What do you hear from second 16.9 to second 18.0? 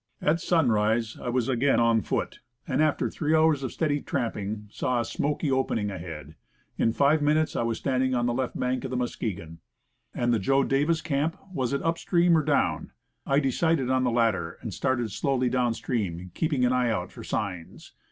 for signs.